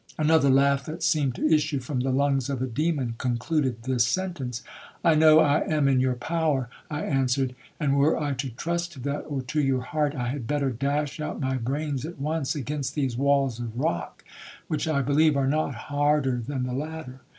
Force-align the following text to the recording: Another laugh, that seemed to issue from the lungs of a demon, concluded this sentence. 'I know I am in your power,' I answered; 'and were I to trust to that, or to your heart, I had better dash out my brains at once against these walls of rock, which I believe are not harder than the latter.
Another 0.17 0.49
laugh, 0.49 0.83
that 0.87 1.03
seemed 1.03 1.35
to 1.35 1.45
issue 1.47 1.79
from 1.79 1.99
the 1.99 2.09
lungs 2.09 2.49
of 2.49 2.59
a 2.59 2.65
demon, 2.65 3.13
concluded 3.19 3.83
this 3.83 4.03
sentence. 4.03 4.63
'I 5.05 5.13
know 5.13 5.39
I 5.41 5.59
am 5.59 5.87
in 5.87 5.99
your 5.99 6.15
power,' 6.15 6.69
I 6.89 7.03
answered; 7.03 7.53
'and 7.79 7.95
were 7.95 8.17
I 8.17 8.33
to 8.33 8.49
trust 8.49 8.93
to 8.93 8.99
that, 9.01 9.25
or 9.27 9.43
to 9.43 9.61
your 9.61 9.81
heart, 9.81 10.15
I 10.15 10.29
had 10.29 10.47
better 10.47 10.71
dash 10.71 11.19
out 11.19 11.39
my 11.39 11.57
brains 11.57 12.03
at 12.03 12.17
once 12.17 12.55
against 12.55 12.95
these 12.95 13.15
walls 13.15 13.59
of 13.59 13.77
rock, 13.79 14.23
which 14.67 14.87
I 14.87 15.03
believe 15.03 15.37
are 15.37 15.45
not 15.45 15.75
harder 15.75 16.41
than 16.47 16.63
the 16.63 16.73
latter. 16.73 17.21